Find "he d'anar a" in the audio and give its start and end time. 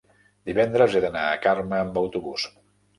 0.97-1.37